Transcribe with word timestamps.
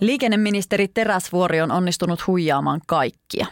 Liikenneministeri 0.00 0.88
Teräsvuori 0.88 1.60
on 1.60 1.70
onnistunut 1.70 2.26
huijaamaan 2.26 2.80
kaikkia. 2.86 3.46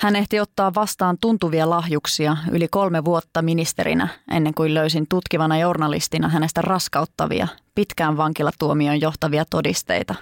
Hän 0.00 0.16
ehti 0.16 0.40
ottaa 0.40 0.74
vastaan 0.74 1.16
tuntuvia 1.20 1.70
lahjuksia 1.70 2.36
yli 2.50 2.68
kolme 2.70 3.04
vuotta 3.04 3.42
ministerinä, 3.42 4.08
ennen 4.30 4.54
kuin 4.54 4.74
löysin 4.74 5.06
tutkivana 5.08 5.58
journalistina 5.58 6.28
hänestä 6.28 6.62
raskauttavia, 6.62 7.48
pitkään 7.74 8.16
vankilatuomioon 8.16 9.00
johtavia 9.00 9.44
todisteita. 9.50 10.14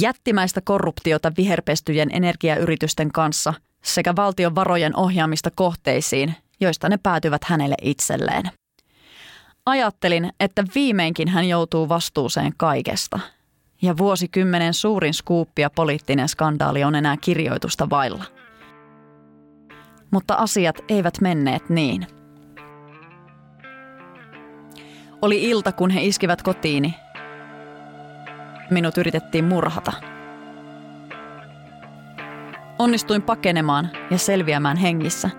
Jättimäistä 0.00 0.60
korruptiota 0.60 1.32
viherpestyjen 1.36 2.08
energiayritysten 2.12 3.12
kanssa 3.12 3.54
sekä 3.84 4.16
valtion 4.16 4.54
varojen 4.54 4.96
ohjaamista 4.96 5.50
kohteisiin, 5.54 6.34
joista 6.60 6.88
ne 6.88 6.98
päätyvät 7.02 7.44
hänelle 7.44 7.76
itselleen. 7.82 8.50
Ajattelin, 9.66 10.30
että 10.40 10.64
viimeinkin 10.74 11.28
hän 11.28 11.48
joutuu 11.48 11.88
vastuuseen 11.88 12.52
kaikesta. 12.56 13.20
Ja 13.82 13.96
vuosikymmenen 13.96 14.74
suurin 14.74 15.14
skuuppi 15.14 15.62
ja 15.62 15.70
poliittinen 15.70 16.28
skandaali 16.28 16.84
on 16.84 16.94
enää 16.94 17.16
kirjoitusta 17.16 17.90
vailla. 17.90 18.24
Mutta 20.10 20.34
asiat 20.34 20.76
eivät 20.88 21.20
menneet 21.20 21.68
niin. 21.68 22.06
Oli 25.22 25.42
ilta, 25.42 25.72
kun 25.72 25.90
he 25.90 26.02
iskivät 26.02 26.42
kotiini. 26.42 26.94
Minut 28.70 28.98
yritettiin 28.98 29.44
murhata. 29.44 29.92
Onnistuin 32.78 33.22
pakenemaan 33.22 33.90
ja 34.10 34.18
selviämään 34.18 34.76
hengissä. 34.76 35.30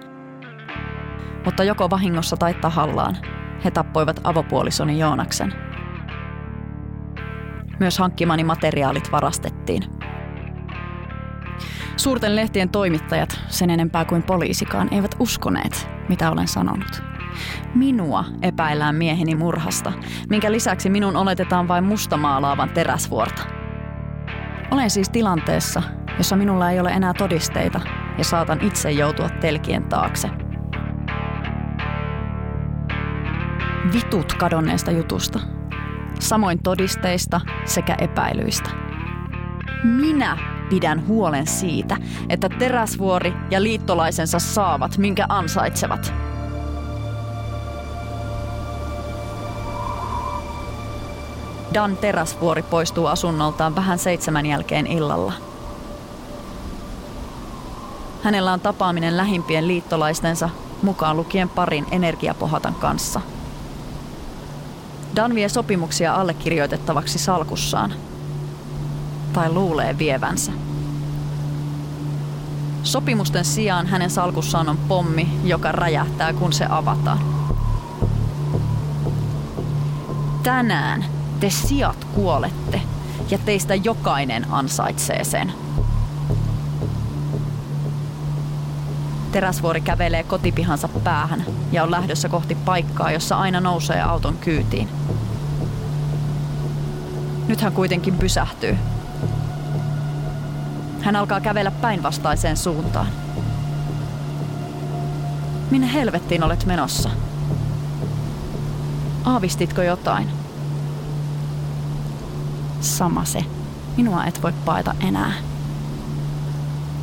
Mutta 1.46 1.64
joko 1.64 1.90
vahingossa 1.90 2.38
tai 2.38 2.54
tahallaan– 2.54 3.18
he 3.66 3.72
tappoivat 3.72 4.20
avopuolisoni 4.24 5.00
Joonaksen. 5.00 5.54
Myös 7.80 7.98
hankkimani 7.98 8.44
materiaalit 8.44 9.12
varastettiin. 9.12 9.84
Suurten 11.98 12.36
lehtien 12.36 12.70
toimittajat, 12.70 13.40
sen 13.48 13.70
enempää 13.70 14.06
kuin 14.06 14.24
poliisikaan, 14.24 14.94
eivät 14.94 15.16
uskoneet, 15.20 15.90
mitä 16.10 16.32
olen 16.32 16.48
sanonut. 16.48 17.04
Minua 17.76 18.26
epäillään 18.42 18.96
mieheni 18.96 19.36
murhasta, 19.36 19.94
minkä 20.30 20.52
lisäksi 20.52 20.90
minun 20.90 21.16
oletetaan 21.16 21.68
vain 21.68 21.84
mustamaalaavan 21.84 22.70
teräsvuorta. 22.70 23.42
Olen 24.72 24.90
siis 24.90 25.10
tilanteessa, 25.10 25.84
jossa 26.18 26.36
minulla 26.36 26.72
ei 26.72 26.80
ole 26.80 26.90
enää 26.90 27.14
todisteita 27.14 27.82
ja 28.18 28.24
saatan 28.24 28.62
itse 28.62 28.92
joutua 28.92 29.30
telkien 29.30 29.84
taakse– 29.84 30.30
vitut 33.94 34.34
kadonneesta 34.34 34.92
jutusta. 34.92 35.40
Samoin 36.20 36.64
todisteista 36.64 37.42
sekä 37.66 37.96
epäilyistä. 38.00 38.70
Minä 39.84 40.38
pidän 40.70 41.08
huolen 41.08 41.48
siitä, 41.48 41.98
että 42.30 42.50
Teräsvuori 42.50 43.34
ja 43.52 43.64
liittolaisensa 43.64 44.40
saavat, 44.40 44.98
minkä 44.98 45.26
ansaitsevat. 45.30 46.14
Dan 51.74 51.98
Teräsvuori 51.98 52.62
poistuu 52.62 53.06
asunnoltaan 53.06 53.76
vähän 53.76 54.00
seitsemän 54.00 54.46
jälkeen 54.46 54.88
illalla. 54.88 55.34
Hänellä 58.24 58.54
on 58.54 58.60
tapaaminen 58.60 59.18
lähimpien 59.18 59.68
liittolaistensa, 59.68 60.50
mukaan 60.82 61.18
lukien 61.18 61.50
parin 61.50 61.86
energiapohatan 61.92 62.76
kanssa– 62.76 63.22
Dan 65.16 65.36
vie 65.36 65.50
sopimuksia 65.50 66.16
allekirjoitettavaksi 66.16 67.20
salkussaan. 67.20 67.94
Tai 69.34 69.52
luulee 69.52 69.98
vievänsä. 69.98 70.52
Sopimusten 72.84 73.46
sijaan 73.46 73.88
hänen 73.88 74.10
salkussaan 74.10 74.70
on 74.70 74.78
pommi, 74.78 75.28
joka 75.44 75.72
räjähtää, 75.72 76.34
kun 76.34 76.54
se 76.54 76.66
avataan. 76.70 77.20
Tänään 80.44 81.06
te 81.40 81.50
sijat 81.50 82.06
kuolette 82.06 82.82
ja 83.30 83.38
teistä 83.38 83.76
jokainen 83.76 84.46
ansaitsee 84.52 85.24
sen. 85.24 85.54
Teräsvuori 89.32 89.82
kävelee 89.82 90.24
kotipihansa 90.24 90.88
päähän 90.88 91.46
ja 91.72 91.84
on 91.84 91.92
lähdössä 91.92 92.30
kohti 92.30 92.56
paikkaa, 92.56 93.12
jossa 93.12 93.38
aina 93.38 93.60
nousee 93.60 94.02
auton 94.02 94.38
kyytiin. 94.38 94.90
Nyt 97.48 97.62
hän 97.62 97.74
kuitenkin 97.74 98.18
pysähtyy. 98.18 98.78
Hän 101.02 101.16
alkaa 101.16 101.42
kävellä 101.42 101.72
päinvastaiseen 101.72 102.58
suuntaan. 102.58 103.08
Minne 105.72 105.94
helvettiin 105.94 106.44
olet 106.44 106.66
menossa? 106.66 107.10
Aavistitko 109.26 109.82
jotain? 109.82 110.30
Sama 112.82 113.26
se. 113.26 113.46
Minua 113.98 114.26
et 114.26 114.44
voi 114.44 114.54
paeta 114.66 114.96
enää. 115.00 115.34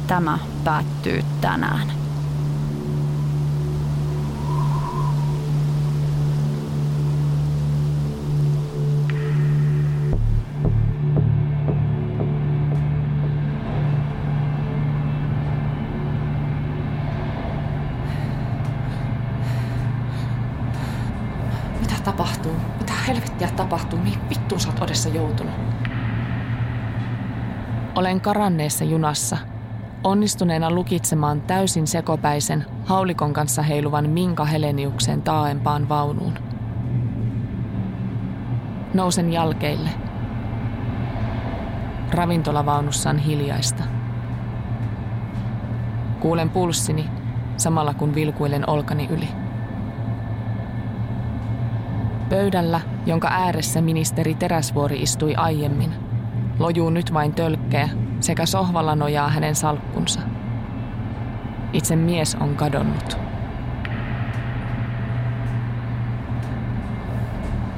Tämä 0.06 0.38
päättyy 0.64 1.24
tänään. 1.40 1.97
Karanneessa 28.28 28.84
junassa, 28.84 29.36
onnistuneena 30.04 30.70
lukitsemaan 30.70 31.40
täysin 31.40 31.86
sekopäisen, 31.86 32.64
haulikon 32.84 33.32
kanssa 33.32 33.62
heiluvan 33.62 34.10
Minka 34.10 34.44
Heleniuksen 34.44 35.22
taaempaan 35.22 35.88
vaunuun. 35.88 36.32
Nousen 38.94 39.32
jalkeille. 39.32 39.88
Ravintolavaunussa 42.10 43.10
on 43.10 43.18
hiljaista. 43.18 43.84
Kuulen 46.20 46.50
pulssini 46.50 47.10
samalla 47.56 47.94
kun 47.94 48.14
vilkuilen 48.14 48.70
olkani 48.70 49.08
yli. 49.10 49.28
Pöydällä, 52.28 52.80
jonka 53.06 53.28
ääressä 53.30 53.80
ministeri 53.80 54.34
Teräsvuori 54.34 55.02
istui 55.02 55.34
aiemmin, 55.34 55.92
lojuu 56.58 56.90
nyt 56.90 57.14
vain 57.14 57.34
tölkkeä 57.34 57.88
sekä 58.20 58.46
sohvalla 58.46 58.94
nojaa 58.94 59.28
hänen 59.28 59.54
salkkunsa. 59.54 60.20
Itse 61.72 61.96
mies 61.96 62.34
on 62.34 62.56
kadonnut. 62.56 63.18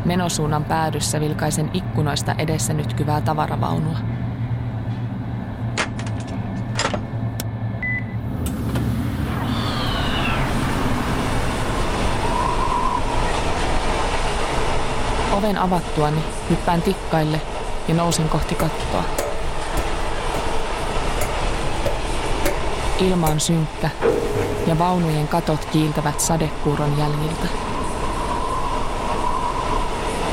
Menosuunnan 0.04 0.64
päädyssä 0.64 1.20
vilkaisen 1.20 1.70
ikkunoista 1.74 2.34
edessä 2.38 2.72
nytkyvää 2.72 3.20
tavaravaunua. 3.20 3.98
Oven 15.32 15.58
avattuani 15.58 16.24
hyppään 16.50 16.82
tikkaille 16.82 17.40
ja 17.88 17.94
nousin 17.94 18.28
kohti 18.28 18.54
kattoa. 18.54 19.29
Ilma 23.00 23.26
on 23.26 23.40
synkkä 23.40 23.90
ja 24.66 24.78
vaunujen 24.78 25.28
katot 25.28 25.64
kiiltävät 25.64 26.20
sadekuuron 26.20 26.98
jäljiltä. 26.98 27.46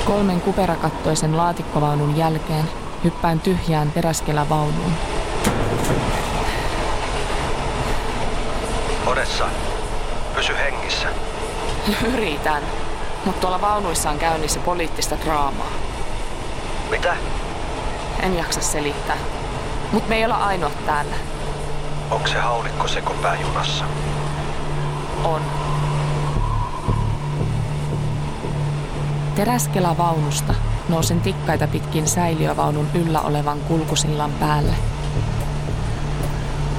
Kolmen 0.06 0.42
kuperakattoisen 0.42 1.38
laatikkovaunun 1.38 2.18
jälkeen 2.18 2.66
hyppään 3.04 3.40
tyhjään 3.40 3.92
teräskelävaunuun. 3.92 4.92
Odessa, 9.06 9.46
pysy 10.36 10.54
hengissä. 10.58 11.08
Yritän, 12.14 12.64
mutta 13.26 13.42
tuolla 13.42 13.62
vaunuissa 13.62 14.10
on 14.10 14.20
käynnissä 14.20 14.60
poliittista 14.60 15.18
draamaa. 15.26 15.72
Mitä? 16.90 17.16
En 18.20 18.38
jaksa 18.38 18.62
selittää. 18.62 19.18
Mutta 19.92 20.10
me 20.10 20.16
ei 20.16 20.26
olla 20.26 20.36
ainoat 20.36 20.86
täällä. 20.86 21.16
Onko 22.12 22.28
se 22.28 22.40
haulikko 22.40 22.88
sekopää 22.88 23.42
junassa? 23.42 23.86
On. 25.24 25.42
Teräskelävaunusta 29.36 30.54
nousen 30.90 31.22
tikkaita 31.22 31.68
pitkin 31.68 32.08
säiliövaunun 32.08 32.88
yllä 32.94 33.22
olevan 33.22 33.60
kulkusillan 33.60 34.32
päälle. 34.32 34.74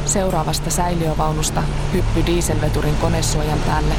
Seuraavasta 0.07 0.71
säiliövaunusta 0.71 1.63
hyppy 1.93 2.27
dieselveturin 2.27 2.97
konesuojan 2.97 3.59
päälle, 3.67 3.95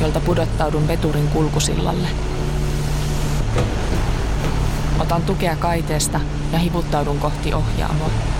jolta 0.00 0.20
pudottaudun 0.20 0.88
veturin 0.88 1.28
kulkusillalle. 1.28 2.08
Otan 5.00 5.22
tukea 5.22 5.56
kaiteesta 5.56 6.20
ja 6.52 6.58
hivuttaudun 6.58 7.18
kohti 7.18 7.54
ohjaamoa. 7.54 8.31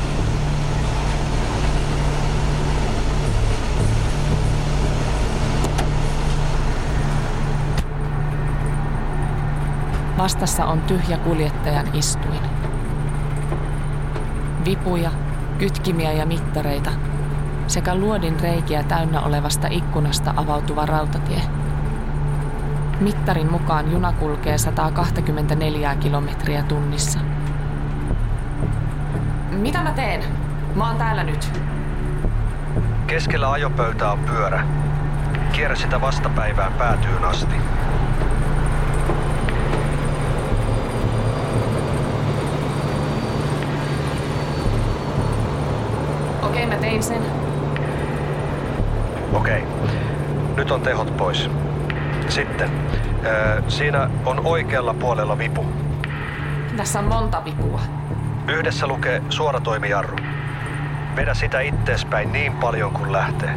Vastassa 10.23 10.65
on 10.65 10.81
tyhjä 10.81 11.19
kuljettajan 11.19 11.95
istuin. 11.95 12.41
Vipuja, 14.65 15.11
kytkimiä 15.59 16.13
ja 16.13 16.27
mittareita 16.27 16.91
sekä 17.67 17.95
luodin 17.95 18.41
reikiä 18.41 18.83
täynnä 18.83 19.21
olevasta 19.21 19.69
ikkunasta 19.71 20.35
avautuva 20.37 20.87
rautatie. 20.87 21.43
Mittarin 23.01 23.53
mukaan 23.53 23.93
juna 23.93 24.13
kulkee 24.13 24.59
124 24.59 25.95
kilometriä 25.95 26.63
tunnissa. 26.63 27.19
Mitä 29.51 29.83
mä 29.83 29.93
teen? 29.93 30.25
Mä 30.75 30.89
oon 30.89 30.97
täällä 30.97 31.25
nyt. 31.25 31.61
Keskellä 33.07 33.53
ajopöytää 33.53 34.13
on 34.13 34.19
pyörä. 34.19 34.67
Kierrä 35.53 35.77
sitä 35.77 36.01
vastapäivään 36.01 36.73
päätyyn 36.73 37.25
asti. 37.25 37.57
Okei, 46.93 47.03
sen. 47.03 47.23
Okei. 49.33 49.65
Nyt 50.57 50.71
on 50.71 50.81
tehot 50.81 51.17
pois. 51.17 51.51
Sitten. 52.29 52.71
Öö, 53.25 53.63
siinä 53.69 54.11
on 54.27 54.47
oikealla 54.47 54.95
puolella 54.95 55.39
vipu. 55.39 55.67
Tässä 56.77 56.99
on 56.99 57.05
monta 57.05 57.45
vipua. 57.45 57.81
Yhdessä 58.49 58.87
lukee 58.87 59.23
suoratoimijarru. 59.29 60.17
Vedä 61.17 61.35
sitä 61.35 61.61
itteespäin 61.61 62.33
niin 62.33 62.53
paljon 62.53 62.93
kuin 62.93 63.13
lähtee. 63.13 63.55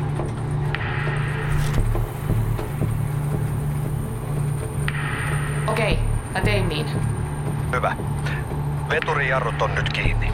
Okei, 5.67 5.99
mä 6.33 6.41
tein 6.41 6.69
niin. 6.69 6.87
Hyvä. 7.73 7.95
Veturijarrut 8.89 9.61
on 9.61 9.75
nyt 9.75 9.89
kiinni. 9.89 10.33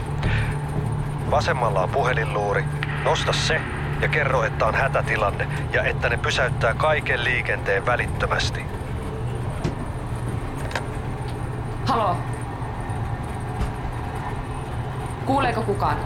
Vasemmalla 1.30 1.82
on 1.82 1.88
puhelinluuri. 1.88 2.64
Nosta 3.04 3.32
se 3.32 3.60
ja 4.00 4.08
kerro, 4.08 4.44
että 4.44 4.66
on 4.66 4.74
hätätilanne 4.74 5.48
ja 5.72 5.82
että 5.82 6.08
ne 6.08 6.16
pysäyttää 6.16 6.74
kaiken 6.74 7.24
liikenteen 7.24 7.86
välittömästi. 7.86 8.64
Halo? 11.86 12.16
Kuuleeko 15.26 15.62
kukaan? 15.62 15.96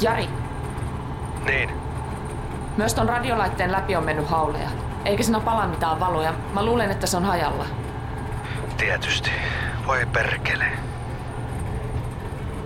Jari, 0.00 0.28
Niin, 1.44 1.70
myös 2.76 2.94
ton 2.94 3.08
radiolaitteen 3.08 3.72
läpi 3.72 3.96
on 3.96 4.04
mennyt 4.04 4.28
hauleja. 4.28 4.68
Eikä 5.04 5.22
siinä 5.22 5.40
pala 5.40 5.66
mitään 5.66 6.00
valoja. 6.00 6.34
Mä 6.52 6.64
luulen, 6.64 6.90
että 6.90 7.06
se 7.06 7.16
on 7.16 7.24
hajalla. 7.24 7.66
tietysti. 8.76 9.30
Voi 9.86 10.06
perkele. 10.06 10.64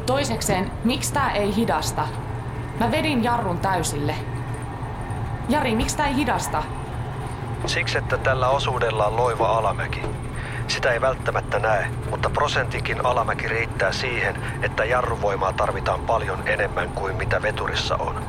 Toisekseen, 0.07 0.71
miksi 0.85 1.13
tää 1.13 1.31
ei 1.31 1.57
hidasta? 1.57 2.09
Mä 2.81 2.91
vedin 2.91 3.25
jarrun 3.25 3.59
täysille. 3.59 4.15
Jari, 5.49 5.75
miksi 5.75 5.97
tää 5.97 6.07
ei 6.07 6.15
hidasta? 6.15 6.63
Siksi, 7.67 7.99
että 7.99 8.19
tällä 8.19 8.49
osuudella 8.49 9.07
on 9.07 9.17
loiva 9.17 9.47
alamäki. 9.47 10.03
Sitä 10.69 10.93
ei 10.93 11.01
välttämättä 11.01 11.59
näe, 11.59 11.87
mutta 12.11 12.31
prosentinkin 12.31 13.07
alamäki 13.07 13.49
riittää 13.49 13.93
siihen, 13.93 14.37
että 14.63 14.85
jarruvoimaa 14.85 15.53
tarvitaan 15.53 16.01
paljon 16.01 16.49
enemmän 16.49 16.89
kuin 16.89 17.17
mitä 17.17 17.43
veturissa 17.43 17.97
on. 17.97 18.27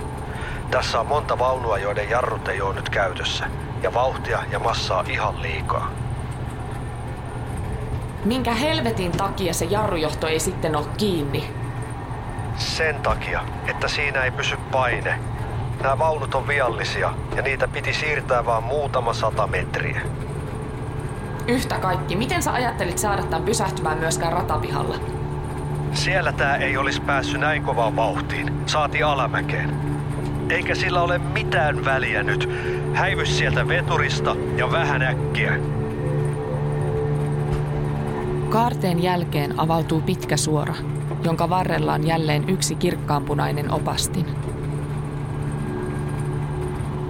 Tässä 0.71 0.99
on 0.99 1.07
monta 1.07 1.39
vaunua, 1.39 1.77
joiden 1.77 2.09
jarrut 2.09 2.47
ei 2.47 2.61
ole 2.61 2.75
nyt 2.75 2.89
käytössä, 2.89 3.45
ja 3.83 3.93
vauhtia 3.93 4.39
ja 4.51 4.59
massaa 4.59 5.03
ihan 5.07 5.41
liikaa. 5.41 5.91
Minkä 8.25 8.53
helvetin 8.53 9.11
takia 9.11 9.53
se 9.53 9.65
jarrujohto 9.65 10.27
ei 10.27 10.39
sitten 10.39 10.75
ole 10.75 10.85
kiinni? 10.97 11.43
Sen 12.57 12.95
takia, 12.95 13.41
että 13.67 13.87
siinä 13.87 14.23
ei 14.23 14.31
pysy 14.31 14.57
paine. 14.71 15.19
Nämä 15.83 15.99
vaunut 15.99 16.35
on 16.35 16.47
viallisia 16.47 17.13
ja 17.35 17.41
niitä 17.41 17.67
piti 17.67 17.93
siirtää 17.93 18.45
vain 18.45 18.63
muutama 18.63 19.13
sata 19.13 19.47
metriä. 19.47 20.01
Yhtä 21.47 21.79
kaikki, 21.79 22.15
miten 22.15 22.43
sä 22.43 22.53
ajattelit 22.53 22.97
saada 22.97 23.23
tämän 23.23 23.43
pysähtymään 23.43 23.97
myöskään 23.97 24.33
ratapihalla? 24.33 24.95
Siellä 25.93 26.31
tää 26.31 26.57
ei 26.57 26.77
olisi 26.77 27.01
päässyt 27.01 27.39
näin 27.39 27.63
kovaan 27.63 27.95
vauhtiin, 27.95 28.61
saati 28.65 29.03
alamäkeen. 29.03 29.75
Eikä 30.49 30.75
sillä 30.75 31.01
ole 31.01 31.17
mitään 31.17 31.85
väliä 31.85 32.23
nyt. 32.23 32.49
Häivy 32.93 33.25
sieltä 33.25 33.67
veturista 33.67 34.35
ja 34.57 34.71
vähän 34.71 35.01
äkkiä. 35.01 35.80
Kaarteen 38.51 39.03
jälkeen 39.03 39.59
avautuu 39.59 40.01
pitkä 40.01 40.37
suora, 40.37 40.73
jonka 41.23 41.49
varrella 41.49 41.93
on 41.93 42.07
jälleen 42.07 42.49
yksi 42.49 42.75
kirkkaanpunainen 42.75 43.71
opastin. 43.71 44.25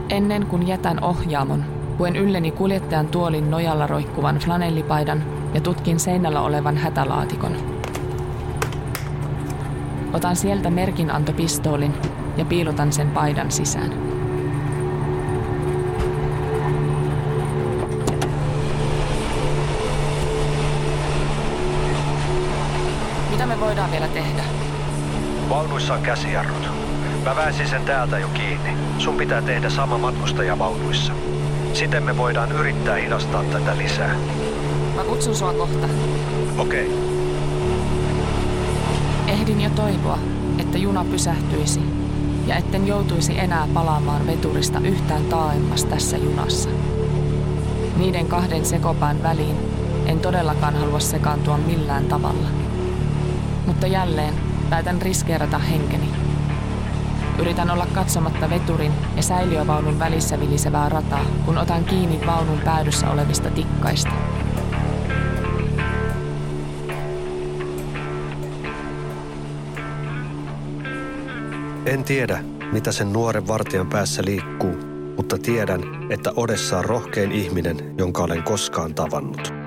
Ennen 0.10 0.45
kuin 0.45 0.67
jätän 0.67 1.03
ohjaamon, 1.03 1.63
puen 1.98 2.15
ylleni 2.15 2.51
kuljettajan 2.51 3.07
tuolin 3.07 3.51
nojalla 3.51 3.88
roikkuvan 3.88 4.36
flanellipaidan 4.36 5.24
ja 5.53 5.62
tutkin 5.62 6.00
seinällä 6.00 6.41
olevan 6.41 6.77
hätälaatikon. 6.77 7.57
Otan 10.13 10.36
sieltä 10.36 10.69
merkinantopistoolin 10.69 11.93
ja 12.38 12.45
piilotan 12.45 12.93
sen 12.93 13.12
paidan 13.12 13.51
sisään. 13.51 14.11
Voidaan 23.71 23.91
vielä 23.91 24.07
tehdä? 24.07 24.43
Vaunuissa 25.49 25.93
on 25.93 26.01
käsijarrut. 26.01 26.69
Mä 27.23 27.35
väänsin 27.35 27.67
sen 27.67 27.85
täältä 27.85 28.19
jo 28.19 28.27
kiinni. 28.27 28.77
Sun 28.97 29.15
pitää 29.15 29.41
tehdä 29.41 29.69
sama 29.69 29.97
matkustajavaunuissa. 29.97 31.13
Siten 31.73 32.03
me 32.03 32.17
voidaan 32.17 32.51
yrittää 32.51 32.95
hidastaa 32.95 33.43
tätä 33.43 33.77
lisää. 33.77 34.15
Mä 34.95 35.03
kutsun 35.03 35.35
sua 35.35 35.53
kohta. 35.53 35.87
Okei, 36.57 36.85
okay. 36.87 36.97
Ehdin 39.27 39.61
jo 39.61 39.69
toivoa, 39.69 40.19
että 40.59 40.77
juna 40.77 41.05
pysähtyisi 41.05 41.81
ja 42.47 42.55
etten 42.55 42.87
joutuisi 42.87 43.39
enää 43.39 43.67
palaamaan 43.73 44.27
veturista 44.27 44.79
yhtään 44.79 45.25
taaemmas 45.25 45.85
tässä 45.85 46.17
junassa. 46.17 46.69
Niiden 47.97 48.27
kahden 48.27 48.65
sekopään 48.65 49.23
väliin 49.23 49.57
en 50.05 50.19
todellakaan 50.19 50.75
halua 50.75 50.99
sekaantua 50.99 51.57
millään 51.57 52.05
tavalla. 52.05 52.47
Mutta 53.71 53.87
jälleen 53.87 54.33
päätän 54.69 55.01
riskeerata 55.01 55.57
henkeni. 55.57 56.09
Yritän 57.39 57.69
olla 57.69 57.87
katsomatta 57.93 58.49
veturin 58.49 58.91
ja 59.15 59.23
säiliövaunun 59.23 59.99
välissä 59.99 60.39
vilisevää 60.39 60.89
rataa, 60.89 61.25
kun 61.45 61.57
otan 61.57 61.85
kiinni 61.85 62.25
vaunun 62.25 62.59
päädyssä 62.59 63.09
olevista 63.09 63.49
tikkaista. 63.49 64.09
En 71.85 72.03
tiedä, 72.03 72.43
mitä 72.71 72.91
sen 72.91 73.13
nuoren 73.13 73.47
vartijan 73.47 73.87
päässä 73.87 74.21
liikkuu, 74.25 74.75
mutta 75.17 75.37
tiedän, 75.37 75.81
että 76.09 76.31
Odessa 76.35 76.77
on 76.77 76.85
rohkein 76.85 77.31
ihminen, 77.31 77.95
jonka 77.97 78.23
olen 78.23 78.43
koskaan 78.43 78.95
tavannut. 78.95 79.61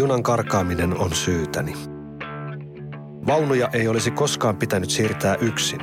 Junan 0.00 0.22
karkaaminen 0.22 0.98
on 0.98 1.14
syytäni. 1.14 1.74
Vaunuja 3.26 3.68
ei 3.72 3.88
olisi 3.88 4.10
koskaan 4.10 4.56
pitänyt 4.56 4.90
siirtää 4.90 5.36
yksin. 5.40 5.80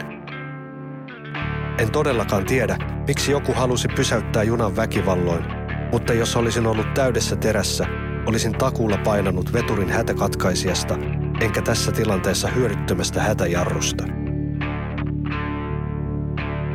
En 1.77 1.91
todellakaan 1.91 2.45
tiedä, 2.45 2.77
miksi 3.07 3.31
joku 3.31 3.53
halusi 3.53 3.88
pysäyttää 3.88 4.43
junan 4.43 4.75
väkivalloin, 4.75 5.45
mutta 5.91 6.13
jos 6.13 6.36
olisin 6.36 6.67
ollut 6.67 6.93
täydessä 6.93 7.36
terässä, 7.36 7.86
olisin 8.25 8.53
takuulla 8.53 8.97
painanut 8.97 9.53
veturin 9.53 9.89
hätäkatkaisijasta, 9.89 10.95
enkä 11.41 11.62
tässä 11.62 11.91
tilanteessa 11.91 12.47
hyödyttömästä 12.47 13.21
hätäjarrusta. 13.21 14.03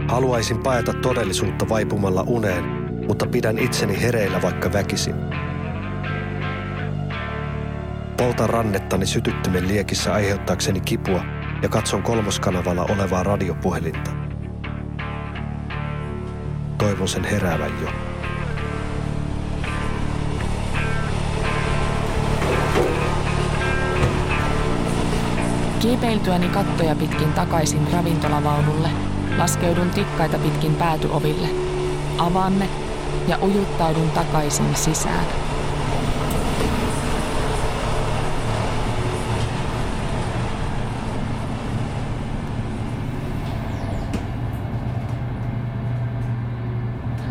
Haluaisin 0.09 0.59
paeta 0.59 0.93
todellisuutta 0.93 1.69
vaipumalla 1.69 2.25
uneen, 2.27 2.65
mutta 3.09 3.27
pidän 3.27 3.59
itseni 3.59 4.03
hereillä 4.03 4.43
vaikka 4.43 4.73
väkisin. 4.73 5.15
Poltan 8.23 8.51
rannettani 8.51 9.07
sytyttimen 9.07 9.69
liekissä 9.69 10.15
aiheuttaakseni 10.15 10.81
kipua 10.81 11.25
ja 11.63 11.69
katson 11.69 12.03
kolmoskanavalla 12.03 12.85
olevaa 12.85 13.23
radiopuhelinta. 13.23 14.11
Toivon 16.79 17.09
sen 17.09 17.25
heräävän 17.25 17.71
jo. 17.83 17.89
Kiipeiltyäni 25.81 26.49
kattoja 26.49 26.95
pitkin 26.95 27.33
takaisin 27.33 27.89
ravintolavaunulle, 27.93 28.89
laskeudun 29.39 29.91
tikkaita 29.91 30.39
pitkin 30.39 30.75
päätyoville. 30.75 31.49
Avaan 32.19 32.59
ne 32.59 32.69
ja 33.29 33.39
ujuttaudun 33.43 34.11
takaisin 34.11 34.75
sisään. 34.75 35.27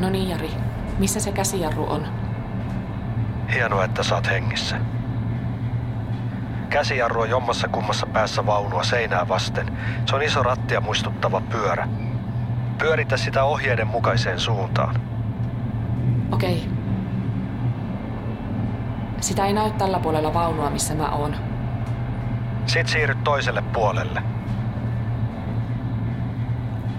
No 0.01 0.09
niin, 0.09 0.29
Jari. 0.29 0.49
Missä 1.01 1.19
se 1.19 1.31
käsijarru 1.31 1.85
on? 1.89 2.07
Hienoa, 3.53 3.85
että 3.85 4.03
saat 4.03 4.29
hengissä. 4.29 4.77
Käsijarru 6.69 7.21
on 7.21 7.29
jommassa 7.29 7.67
kummassa 7.67 8.05
päässä 8.05 8.45
vaunua 8.45 8.83
seinää 8.83 9.27
vasten. 9.27 9.77
Se 10.05 10.15
on 10.15 10.21
iso 10.21 10.43
rattia 10.43 10.81
muistuttava 10.81 11.41
pyörä. 11.41 11.87
Pyöritä 12.77 13.17
sitä 13.17 13.43
ohjeiden 13.43 13.87
mukaiseen 13.87 14.39
suuntaan. 14.39 15.01
Okei. 16.31 16.69
Sitä 19.21 19.45
ei 19.45 19.53
näy 19.53 19.71
tällä 19.71 19.99
puolella 19.99 20.33
vaunua, 20.33 20.69
missä 20.69 20.95
mä 20.95 21.09
oon. 21.09 21.35
Sit 22.65 22.87
siirryt 22.87 23.23
toiselle 23.23 23.61
puolelle. 23.61 24.23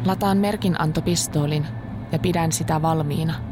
Lataan 0.04 0.38
merkinantopistoolin 0.38 1.66
ja 2.12 2.18
pidän 2.18 2.52
sitä 2.52 2.82
valmiina. 2.82 3.51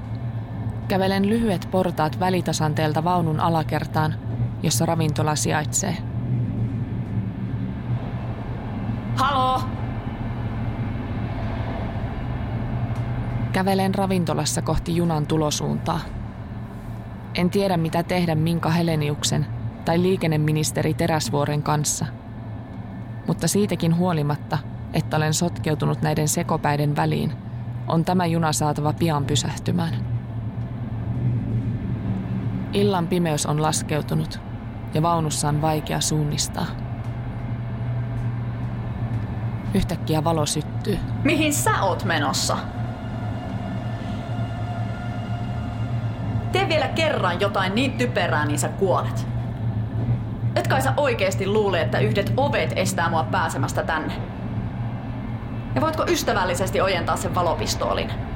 Kävelen 0.90 1.28
lyhyet 1.28 1.68
portaat 1.70 2.20
välitasanteelta 2.20 3.04
vaunun 3.04 3.40
alakertaan, 3.40 4.14
jossa 4.62 4.86
ravintola 4.86 5.36
sijaitsee. 5.36 5.96
Halo! 9.16 9.62
Kävelen 13.52 13.94
ravintolassa 13.94 14.62
kohti 14.62 14.96
junan 14.96 15.26
tulosuuntaa. 15.26 16.00
En 17.34 17.50
tiedä 17.50 17.76
mitä 17.76 18.02
tehdä 18.02 18.34
Minka 18.34 18.70
Heleniuksen 18.70 19.46
tai 19.84 20.02
liikenneministeri 20.02 20.94
Teräsvuoren 20.94 21.62
kanssa. 21.62 22.06
Mutta 23.26 23.48
siitäkin 23.48 23.96
huolimatta, 23.96 24.58
että 24.92 25.16
olen 25.16 25.34
sotkeutunut 25.34 26.02
näiden 26.02 26.28
sekopäiden 26.28 26.96
väliin, 26.96 27.32
on 27.88 28.04
tämä 28.04 28.26
juna 28.26 28.52
saatava 28.52 28.92
pian 28.92 29.24
pysähtymään. 29.24 30.09
Illan 32.72 33.08
pimeys 33.08 33.46
on 33.46 33.62
laskeutunut 33.62 34.40
ja 34.94 35.02
vaunussa 35.02 35.48
on 35.48 35.62
vaikea 35.62 36.00
suunnistaa. 36.00 36.66
Yhtäkkiä 39.74 40.24
valo 40.24 40.46
syttyy. 40.46 40.98
Mihin 41.24 41.54
sä 41.54 41.82
oot 41.82 42.04
menossa? 42.04 42.56
Tee 46.52 46.68
vielä 46.68 46.88
kerran 46.88 47.40
jotain 47.40 47.74
niin 47.74 47.92
typerää, 47.92 48.46
niin 48.46 48.58
sä 48.58 48.68
kuolet. 48.68 49.26
Et 50.56 50.66
kai 50.66 50.82
sä 50.82 50.92
oikeesti 50.96 51.46
luule, 51.46 51.80
että 51.80 51.98
yhdet 51.98 52.32
ovet 52.36 52.72
estää 52.76 53.10
mua 53.10 53.24
pääsemästä 53.24 53.82
tänne? 53.82 54.12
Ja 55.74 55.80
voitko 55.80 56.04
ystävällisesti 56.08 56.80
ojentaa 56.80 57.16
sen 57.16 57.34
valopistoolin? 57.34 58.29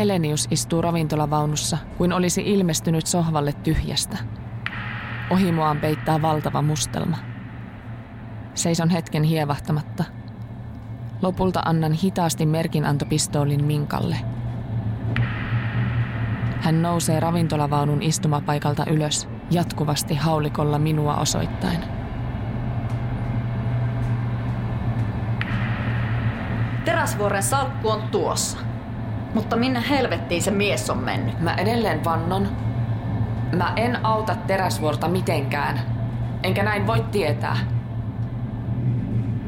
Helenius 0.00 0.48
istuu 0.50 0.82
ravintolavaunussa, 0.82 1.78
kuin 1.98 2.12
olisi 2.12 2.42
ilmestynyt 2.46 3.06
sohvalle 3.06 3.52
tyhjästä. 3.52 4.18
Ohimoaan 5.30 5.80
peittää 5.80 6.22
valtava 6.22 6.62
mustelma. 6.62 7.16
Seison 8.54 8.90
hetken 8.90 9.22
hievahtamatta. 9.22 10.04
Lopulta 11.22 11.62
annan 11.64 11.92
hitaasti 11.92 12.46
merkinantopistoolin 12.46 13.64
Minkalle. 13.64 14.16
Hän 16.60 16.82
nousee 16.82 17.20
ravintolavaunun 17.20 18.02
istumapaikalta 18.02 18.84
ylös, 18.90 19.28
jatkuvasti 19.50 20.14
haulikolla 20.14 20.78
minua 20.78 21.16
osoittain. 21.16 21.80
Teräsvuoren 26.84 27.42
salkku 27.42 27.88
on 27.88 28.02
tuossa. 28.02 28.69
Mutta 29.34 29.56
minne 29.56 29.82
helvettiin 29.88 30.42
se 30.42 30.50
mies 30.50 30.90
on 30.90 30.98
mennyt? 30.98 31.40
Mä 31.40 31.54
edelleen 31.54 32.04
vannon. 32.04 32.48
Mä 33.56 33.72
en 33.76 34.06
auta 34.06 34.34
Teräsvuorta 34.34 35.08
mitenkään. 35.08 35.80
Enkä 36.42 36.62
näin 36.62 36.86
voi 36.86 37.04
tietää. 37.12 37.56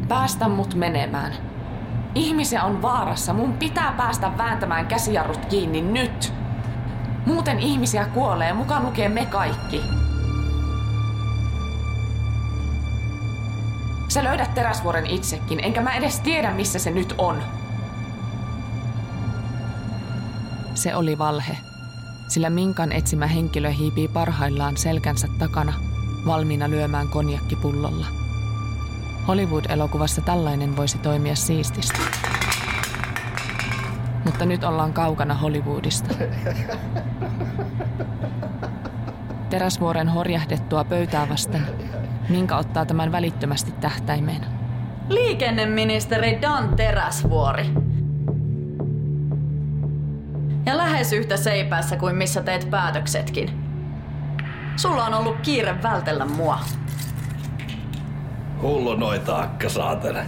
Päästä 0.09 0.49
mut 0.49 0.75
menemään. 0.75 1.33
Ihmisiä 2.15 2.65
on 2.65 2.83
vaarassa. 2.83 3.33
Mun 3.33 3.53
pitää 3.53 3.95
päästä 3.97 4.33
vääntämään 4.39 4.87
käsijarrut 4.87 5.47
kiinni 5.47 5.81
nyt. 5.81 6.33
Muuten 7.27 7.59
ihmisiä 7.59 8.05
kuolee, 8.05 8.53
mukaan 8.53 8.85
lukee 8.85 9.09
me 9.09 9.27
kaikki. 9.27 9.83
Sä 14.09 14.25
löydät 14.25 14.55
Teräsvuoren 14.55 15.07
itsekin, 15.07 15.65
enkä 15.65 15.81
mä 15.81 15.95
edes 15.95 16.21
tiedä, 16.21 16.51
missä 16.51 16.79
se 16.79 16.91
nyt 16.91 17.15
on. 17.19 17.43
Se 20.75 20.95
oli 20.95 21.19
valhe, 21.19 21.59
sillä 22.29 22.51
Minkan 22.51 22.93
etsimä 22.93 23.27
henkilö 23.27 23.71
hiipii 23.71 24.09
parhaillaan 24.09 24.77
selkänsä 24.77 25.29
takana, 25.39 25.73
valmiina 26.27 26.71
lyömään 26.71 27.09
konjakkipullolla. 27.09 28.07
Hollywood-elokuvassa 29.29 30.21
tällainen 30.21 30.77
voisi 30.77 30.99
toimia 30.99 31.35
siististi. 31.35 32.01
Mutta 34.25 34.47
nyt 34.47 34.65
ollaan 34.65 34.93
kaukana 34.93 35.35
Hollywoodista. 35.35 36.15
Teräsvuoren 39.51 40.09
horjahdettua 40.09 40.85
pöytää 40.85 41.29
vasten 41.29 41.67
Minka 42.29 42.57
ottaa 42.57 42.87
tämän 42.87 43.13
välittömästi 43.13 43.73
tähtäimeen. 43.73 44.47
Liikenneministeri 45.09 46.43
Dan 46.43 46.77
Teräsvuori. 46.77 47.82
Ja 50.67 50.77
lähes 50.77 51.13
yhtä 51.13 51.37
seipäässä 51.37 51.97
kuin 51.97 52.17
missä 52.17 52.43
teet 52.43 52.71
päätöksetkin. 52.71 53.51
Sulla 54.77 55.05
on 55.05 55.15
ollut 55.15 55.41
kiire 55.43 55.83
vältellä 55.83 56.27
mua. 56.27 56.59
Hullu 58.63 58.97
noita 58.97 59.39
akka, 59.39 59.69
saatana. 59.69 60.21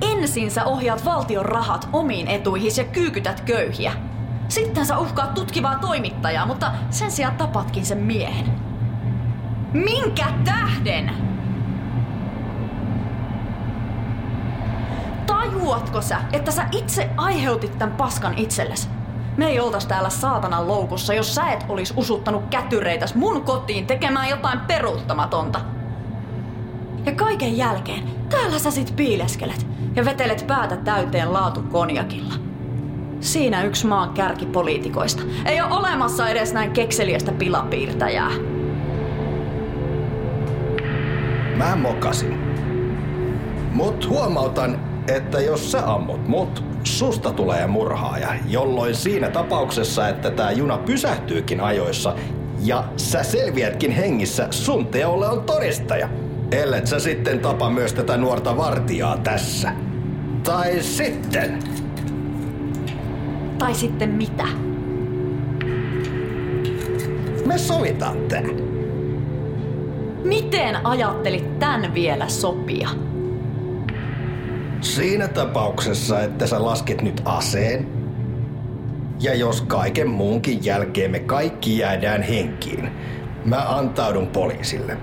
Ensin 0.00 0.50
sä 0.50 0.64
ohjaat 0.64 1.04
valtion 1.04 1.44
rahat 1.44 1.88
omiin 1.92 2.28
etuihin 2.28 2.72
ja 2.76 2.84
kyykytät 2.84 3.40
köyhiä. 3.40 3.92
Sitten 4.48 4.86
sä 4.86 4.98
uhkaat 4.98 5.34
tutkivaa 5.34 5.78
toimittajaa, 5.78 6.46
mutta 6.46 6.72
sen 6.90 7.10
sijaan 7.10 7.36
tapatkin 7.36 7.86
sen 7.86 7.98
miehen. 7.98 8.46
Minkä 9.72 10.26
tähden? 10.44 11.31
Tajuatko 15.52 16.00
sä, 16.00 16.20
että 16.32 16.50
sä 16.50 16.66
itse 16.72 17.10
aiheutit 17.16 17.78
tämän 17.78 17.96
paskan 17.96 18.34
itsellesi? 18.38 18.88
Me 19.36 19.46
ei 19.46 19.60
oltais 19.60 19.86
täällä 19.86 20.10
saatanan 20.10 20.68
loukussa, 20.68 21.14
jos 21.14 21.34
sä 21.34 21.50
et 21.50 21.64
olis 21.68 21.92
usuttanut 21.96 22.42
kätyreitäs 22.50 23.14
mun 23.14 23.42
kotiin 23.42 23.86
tekemään 23.86 24.28
jotain 24.28 24.60
peruuttamatonta. 24.60 25.60
Ja 27.06 27.12
kaiken 27.12 27.56
jälkeen 27.56 28.02
täällä 28.28 28.58
sä 28.58 28.70
sit 28.70 28.96
piileskelet 28.96 29.66
ja 29.96 30.04
vetelet 30.04 30.44
päätä 30.46 30.76
täyteen 30.76 31.32
laatukonjakilla. 31.32 32.34
Siinä 33.20 33.62
yksi 33.64 33.86
maan 33.86 34.10
kärkipoliitikoista. 34.10 35.22
Ei 35.44 35.60
ole 35.60 35.74
olemassa 35.74 36.28
edes 36.28 36.52
näin 36.52 36.70
kekseliästä 36.70 37.32
pilapiirtäjää. 37.32 38.30
Mä 41.56 41.76
mokasin. 41.76 42.38
Mut 43.72 44.08
huomautan, 44.08 44.91
että 45.08 45.40
jos 45.40 45.72
sä 45.72 45.92
ammut 45.92 46.28
mut, 46.28 46.64
susta 46.84 47.32
tulee 47.32 47.66
murhaaja, 47.66 48.34
jolloin 48.48 48.94
siinä 48.94 49.30
tapauksessa, 49.30 50.08
että 50.08 50.30
tää 50.30 50.52
juna 50.52 50.78
pysähtyykin 50.78 51.60
ajoissa 51.60 52.14
ja 52.64 52.84
sä 52.96 53.22
selviätkin 53.22 53.90
hengissä, 53.90 54.46
sun 54.50 54.86
teolle 54.86 55.28
on 55.28 55.42
todistaja. 55.42 56.08
Ellet 56.50 56.86
sä 56.86 56.98
sitten 56.98 57.40
tapa 57.40 57.70
myös 57.70 57.92
tätä 57.92 58.16
nuorta 58.16 58.56
vartijaa 58.56 59.18
tässä. 59.18 59.72
Tai 60.44 60.82
sitten... 60.82 61.58
Tai 63.58 63.74
sitten 63.74 64.10
mitä? 64.10 64.44
Me 67.46 67.58
sovitaan 67.58 68.16
tää. 68.28 68.42
Miten 70.24 70.86
ajattelit 70.86 71.58
tän 71.58 71.94
vielä 71.94 72.28
sopia? 72.28 72.88
Siinä 74.82 75.28
tapauksessa, 75.28 76.20
että 76.20 76.46
sä 76.46 76.64
lasket 76.64 77.02
nyt 77.02 77.22
aseen, 77.24 77.88
ja 79.20 79.34
jos 79.34 79.62
kaiken 79.62 80.10
muunkin 80.10 80.64
jälkeen 80.64 81.10
me 81.10 81.18
kaikki 81.18 81.78
jäädään 81.78 82.22
henkiin, 82.22 82.90
mä 83.44 83.56
antaudun 83.68 84.26
poliisille. 84.26 84.96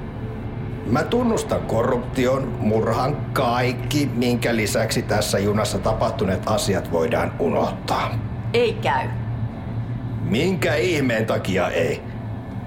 Mä 0.86 1.04
tunnustan 1.04 1.62
korruption, 1.62 2.56
murhan, 2.60 3.16
kaikki, 3.34 4.10
minkä 4.16 4.56
lisäksi 4.56 5.02
tässä 5.02 5.40
junassa 5.40 5.80
tapahtuneet 5.80 6.44
asiat 6.46 6.92
voidaan 6.92 7.34
unohtaa. 7.40 8.16
Ei 8.54 8.74
käy. 8.74 9.08
Minkä 10.22 10.76
ihmeen 10.76 11.26
takia 11.26 11.70
ei? 11.70 12.02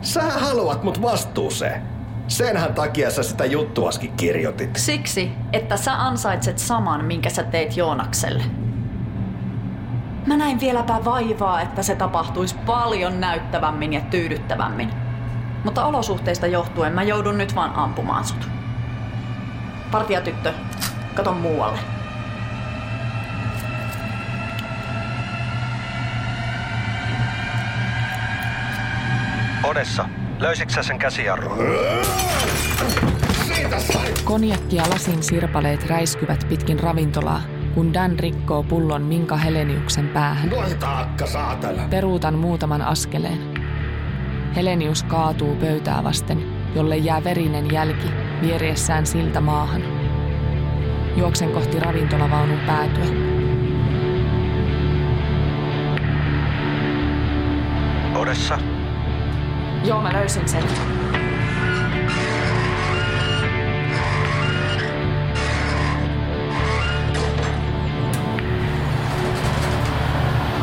Sä 0.01 0.23
haluat 0.23 0.83
mut 0.83 1.03
vastuuseen. 1.03 1.92
Senhän 2.29 2.75
takia 2.75 3.11
sä 3.11 3.23
sitä 3.23 3.45
juttuaskin 3.45 4.13
kirjoitit. 4.17 4.77
Siksi, 4.77 5.33
että 5.53 5.77
sä 5.77 6.03
ansaitset 6.03 6.59
saman, 6.59 7.05
minkä 7.05 7.31
sä 7.31 7.43
teit 7.43 7.77
Joonakselle. 7.77 8.43
Mä 10.27 10.37
näin 10.37 10.61
vieläpä 10.61 11.05
vaivaa, 11.05 11.61
että 11.61 11.83
se 11.83 11.95
tapahtuisi 11.95 12.57
paljon 12.67 13.21
näyttävämmin 13.21 13.93
ja 13.93 14.01
tyydyttävämmin. 14.01 14.91
Mutta 15.65 15.85
olosuhteista 15.85 16.47
johtuen 16.47 16.93
mä 16.93 17.03
joudun 17.03 17.39
nyt 17.39 17.55
vaan 17.55 17.75
ampumaan 17.75 18.25
sut. 18.25 18.49
Partiatyttö, 19.91 20.53
katon 21.15 21.37
muualle. 21.37 21.79
Odessa, 29.65 30.09
löysitkö 30.43 30.83
sen 30.83 30.99
käsijarrun? 30.99 31.59
Konjakki 34.25 34.77
ja 34.77 34.83
lasin 34.91 35.23
sirpaleet 35.23 35.89
räiskyvät 35.89 36.47
pitkin 36.49 36.81
ravintolaa, 36.81 37.41
kun 37.75 37.95
Dan 37.95 38.19
rikkoo 38.19 38.63
pullon 38.63 39.03
Minka 39.03 39.37
Heleniuksen 39.37 40.09
päähän. 40.09 40.49
Noin 40.49 40.79
taakka, 40.79 41.27
saatana. 41.27 41.83
Peruutan 41.91 42.35
muutaman 42.35 42.83
askeleen. 42.83 43.39
Helenius 44.57 45.03
kaatuu 45.03 45.57
pöytää 45.57 46.05
vasten, 46.05 46.43
jolle 46.75 46.97
jää 46.97 47.25
verinen 47.25 47.73
jälki 47.73 48.09
vieriessään 48.41 49.07
siltä 49.07 49.41
maahan. 49.41 49.83
Juoksen 51.17 51.53
kohti 51.53 51.81
ravintolavaunun 51.81 52.59
päätyä. 52.59 53.05
Odessa, 58.15 58.59
Joo, 59.85 60.03
mä 60.03 60.13
löysin 60.13 60.49
sen. 60.49 60.63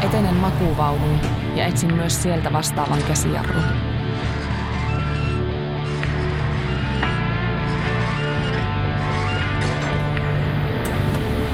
Etenen 0.01 0.35
makuvaunuun 0.35 1.19
ja 1.55 1.65
etsin 1.65 1.93
myös 1.93 2.23
sieltä 2.23 2.53
vastaavan 2.53 2.99
käsijarrun. 3.07 3.63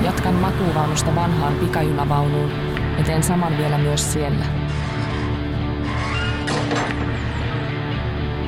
Jatkan 0.01 0.33
makuvaunusta 0.33 1.15
vanhaan 1.15 1.53
pikajunavaunuun 1.53 2.51
ja 2.97 3.03
teen 3.03 3.23
saman 3.23 3.57
vielä 3.57 3.77
myös 3.77 4.13
siellä. 4.13 4.64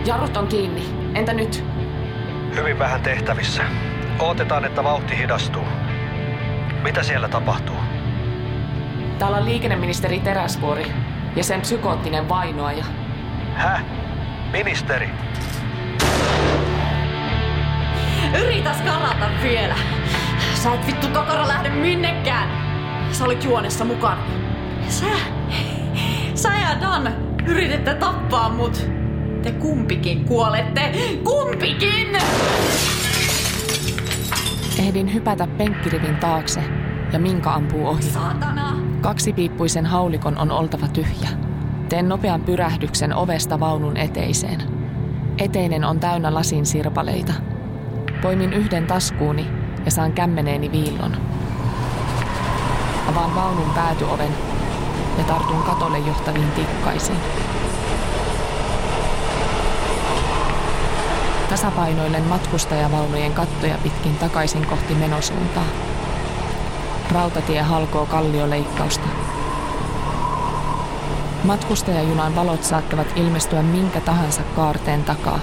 Jarrut 0.07 0.37
on 0.37 0.47
kiinni. 0.47 0.83
Entä 1.15 1.33
nyt? 1.33 1.63
hyvin 2.55 2.79
vähän 2.79 3.01
tehtävissä. 3.01 3.63
Odotetaan, 4.19 4.65
että 4.65 4.83
vauhti 4.83 5.17
hidastuu. 5.17 5.63
Mitä 6.83 7.03
siellä 7.03 7.27
tapahtuu? 7.27 7.75
Täällä 9.19 9.37
on 9.37 9.45
liikenneministeri 9.45 10.19
Teräsvuori 10.19 10.91
ja 11.35 11.43
sen 11.43 11.61
psykoottinen 11.61 12.29
vainoaja. 12.29 12.85
Häh? 13.55 13.83
Ministeri? 14.51 15.09
Yritäs 18.41 18.77
karata 18.81 19.29
vielä. 19.43 19.75
Sä 20.53 20.73
et 20.73 20.87
vittu 20.87 21.07
kokoro 21.07 21.47
lähde 21.47 21.69
minnekään. 21.69 22.49
Sä 23.11 23.25
olit 23.25 23.43
juonessa 23.43 23.85
mukaan. 23.85 24.17
Sä, 24.89 25.05
sä 26.33 26.49
ja 26.49 26.81
Dan 26.81 27.13
yrititte 27.45 27.93
tappaa 27.93 28.49
mut. 28.49 28.96
Te 29.47 29.53
kumpikin 29.53 30.25
kuolette. 30.25 30.91
Kumpikin! 31.23 32.17
Ehdin 34.79 35.13
hypätä 35.13 35.47
penkkirivin 35.47 36.15
taakse 36.15 36.63
ja 37.13 37.19
Minka 37.19 37.53
ampuu 37.53 37.87
ohi. 37.87 38.01
Saatana! 38.01 38.77
Kaksipiippuisen 39.01 39.85
haulikon 39.85 40.37
on 40.37 40.51
oltava 40.51 40.87
tyhjä. 40.87 41.29
Teen 41.89 42.09
nopean 42.09 42.41
pyrähdyksen 42.41 43.15
ovesta 43.15 43.59
vaunun 43.59 43.97
eteiseen. 43.97 44.63
Eteinen 45.37 45.83
on 45.83 45.99
täynnä 45.99 46.33
lasin 46.33 46.65
sirpaleita. 46.65 47.33
Poimin 48.21 48.53
yhden 48.53 48.87
taskuuni 48.87 49.47
ja 49.85 49.91
saan 49.91 50.13
kämmeneeni 50.13 50.71
viillon. 50.71 51.17
Avaan 53.11 53.35
vaunun 53.35 53.69
päätyoven 53.75 54.31
ja 55.17 55.23
tartun 55.23 55.63
katolle 55.63 55.99
johtaviin 55.99 56.51
tikkaisiin. 56.51 57.17
Tasapainoilen 61.57 62.23
matkustajavaunujen 62.23 63.33
kattoja 63.33 63.77
pitkin 63.83 64.17
takaisin 64.17 64.65
kohti 64.65 64.95
menosuuntaa. 64.95 65.65
Rautatie 67.11 67.61
halkoo 67.61 68.05
kallioleikkausta. 68.05 69.07
Matkustajajunan 71.43 72.35
valot 72.35 72.63
saattavat 72.63 73.07
ilmestyä 73.15 73.63
minkä 73.63 74.01
tahansa 74.01 74.41
kaarteen 74.55 75.03
takaa, 75.03 75.39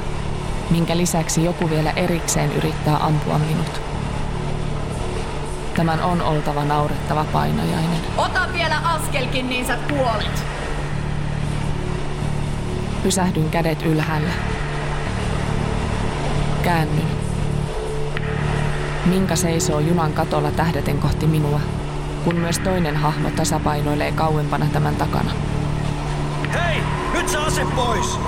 minkä 0.70 0.96
lisäksi 0.96 1.44
joku 1.44 1.70
vielä 1.70 1.90
erikseen 1.90 2.52
yrittää 2.52 2.96
ampua 2.96 3.38
minut. 3.38 3.80
Tämän 5.76 6.02
on 6.02 6.22
oltava 6.22 6.64
naurettava 6.64 7.24
painajainen. 7.32 8.00
Ota 8.16 8.40
vielä 8.52 8.76
askelkin, 8.84 9.48
niin 9.48 9.66
sä 9.66 9.78
kuolet. 9.88 10.44
Pysähdyn 13.02 13.50
kädet 13.50 13.82
ylhäällä. 13.82 14.53
Käännyn. 16.64 17.06
Minka 19.04 19.36
seisoo 19.36 19.80
junan 19.80 20.12
katolla 20.12 20.50
tähdäten 20.50 20.98
kohti 20.98 21.26
minua, 21.26 21.60
kun 22.24 22.34
myös 22.34 22.58
toinen 22.58 22.96
hahmo 22.96 23.30
tasapainoilee 23.30 24.12
kauempana 24.12 24.66
tämän 24.72 24.96
takana. 24.96 25.30
Hei! 26.54 26.82
Nyt 27.12 27.28
se 27.28 27.38
ase 27.38 27.66
pois! 27.76 28.18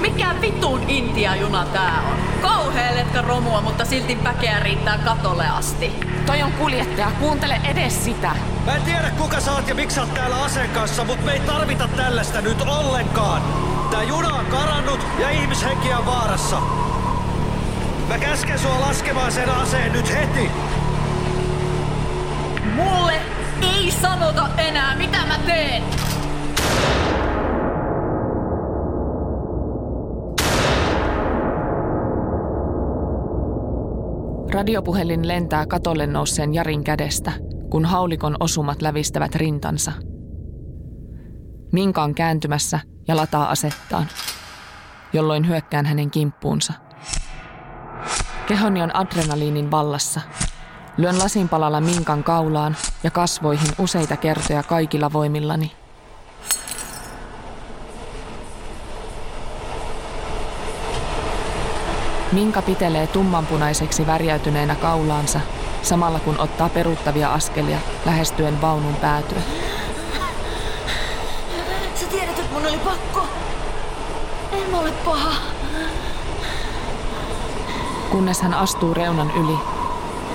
Mikä 0.00 0.34
vitun 0.40 0.80
Intia-juna 0.88 1.66
tää 1.66 2.02
on? 2.10 2.16
Kauhea 2.42 2.94
letka 2.94 3.22
romua, 3.22 3.60
mutta 3.60 3.84
silti 3.84 4.18
väkeä 4.24 4.60
riittää 4.60 4.98
katolle 4.98 5.48
asti. 5.48 5.92
Toi 6.26 6.42
on 6.42 6.52
kuljettaja, 6.52 7.10
kuuntele 7.20 7.60
edes 7.64 8.04
sitä. 8.04 8.30
Mä 8.66 8.74
en 8.74 8.82
tiedä 8.82 9.10
kuka 9.18 9.40
sä 9.40 9.52
oot 9.52 9.68
ja 9.68 9.74
miksi 9.74 9.94
sä 9.94 10.00
oot 10.00 10.14
täällä 10.14 10.42
aseen 10.42 10.70
kanssa, 10.70 11.04
mutta 11.04 11.24
me 11.24 11.32
ei 11.32 11.40
tarvita 11.40 11.88
tällaista 11.96 12.40
nyt 12.40 12.62
ollenkaan. 12.62 13.42
Tää 13.90 14.02
juna 14.02 14.34
on 14.34 14.46
karannut 14.46 15.00
ja 15.18 15.30
ihmishenki 15.30 15.92
on 15.92 16.06
vaarassa. 16.06 16.56
Mä 18.08 18.18
käsken 18.18 18.58
sua 18.58 18.80
laskemaan 18.80 19.32
sen 19.32 19.50
aseen 19.50 19.92
nyt 19.92 20.14
heti. 20.14 20.50
Mulle 22.74 23.20
ei 23.62 23.90
sanota 23.90 24.48
enää, 24.58 24.96
mitä 24.96 25.18
mä 25.26 25.38
teen. 25.46 25.82
Radiopuhelin 34.52 35.28
lentää 35.28 35.66
katolle 35.66 36.06
nousseen 36.06 36.54
Jarin 36.54 36.84
kädestä, 36.84 37.32
kun 37.70 37.84
haulikon 37.84 38.36
osumat 38.40 38.82
lävistävät 38.82 39.34
rintansa. 39.34 39.92
Minka 41.72 42.02
on 42.02 42.14
kääntymässä 42.14 42.80
ja 43.08 43.16
lataa 43.16 43.50
asettaan, 43.50 44.06
jolloin 45.12 45.48
hyökkään 45.48 45.86
hänen 45.86 46.10
kimppuunsa. 46.10 46.72
Kehoni 48.46 48.82
on 48.82 48.96
adrenaliinin 48.96 49.70
vallassa. 49.70 50.20
Lyön 50.96 51.18
lasinpalalla 51.18 51.80
Minkan 51.80 52.24
kaulaan 52.24 52.76
ja 53.02 53.10
kasvoihin 53.10 53.72
useita 53.78 54.16
kertoja 54.16 54.62
kaikilla 54.62 55.12
voimillani. 55.12 55.72
Minka 62.32 62.62
pitelee 62.62 63.06
tummanpunaiseksi 63.06 64.06
värjäytyneenä 64.06 64.74
kaulaansa, 64.74 65.40
samalla 65.82 66.20
kun 66.20 66.40
ottaa 66.40 66.68
peruuttavia 66.68 67.32
askelia 67.32 67.78
lähestyen 68.06 68.60
vaunun 68.60 68.94
päätyä. 68.94 69.38
Sä 71.94 72.06
tiedät, 72.06 72.38
että 72.38 72.52
mun 72.52 72.66
oli 72.66 72.78
pakko. 72.78 73.26
En 74.52 74.70
mä 74.70 74.78
ole 74.78 74.92
paha. 74.92 75.63
Kunnes 78.14 78.40
hän 78.40 78.54
astuu 78.54 78.94
reunan 78.94 79.30
yli 79.30 79.58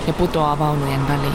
ja 0.07 0.13
putoaa 0.13 0.59
vaunujen 0.59 1.07
väliin. 1.07 1.33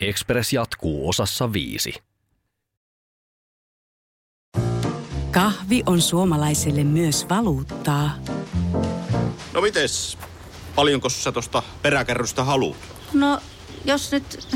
Express 0.00 0.52
jatkuu 0.52 1.08
osassa 1.08 1.52
viisi. 1.52 1.94
Kahvi 5.30 5.82
on 5.86 6.00
suomalaiselle 6.00 6.84
myös 6.84 7.26
valuuttaa. 7.28 8.10
No 9.52 9.60
mites? 9.60 10.18
Paljonko 10.74 11.08
sä 11.08 11.32
tosta 11.32 11.62
peräkärrystä 11.82 12.44
haluat? 12.44 12.76
No, 13.12 13.40
jos 13.84 14.12
nyt 14.12 14.48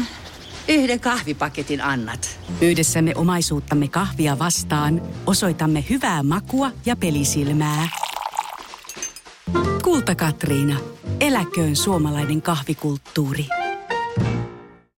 yhden 0.68 1.00
kahvipaketin 1.00 1.80
annat. 1.80 2.38
Yhdessämme 2.60 3.12
omaisuuttamme 3.16 3.88
kahvia 3.88 4.38
vastaan 4.38 5.02
osoitamme 5.26 5.84
hyvää 5.90 6.22
makua 6.22 6.70
ja 6.86 6.96
pelisilmää. 6.96 7.88
Kulta 9.82 10.14
Katriina. 10.14 10.80
Eläköön 11.20 11.76
suomalainen 11.76 12.42
kahvikulttuuri. 12.42 13.46